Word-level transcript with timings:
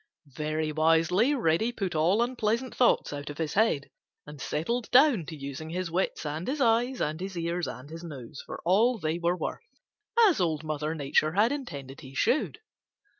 Very 0.35 0.71
wisely 0.71 1.35
Reddy 1.35 1.71
put 1.71 1.93
all 1.93 2.23
unpleasant 2.23 2.73
thoughts 2.75 3.13
out 3.13 3.29
of 3.29 3.37
his 3.37 3.53
head 3.53 3.91
and 4.25 4.41
settled 4.41 4.89
down 4.89 5.27
to 5.27 5.35
using 5.35 5.69
his 5.69 5.91
wits 5.91 6.25
and 6.25 6.47
his 6.47 6.59
eyes 6.59 6.99
and 6.99 7.19
his 7.19 7.37
ears 7.37 7.67
and 7.67 7.87
his 7.87 8.03
nose 8.03 8.41
for 8.43 8.59
all 8.65 8.97
they 8.97 9.19
were 9.19 9.37
worth, 9.37 9.61
as 10.27 10.41
Old 10.41 10.63
Mother 10.63 10.95
Nature 10.95 11.33
had 11.33 11.51
intended 11.51 12.01
he 12.01 12.15
should. 12.15 12.57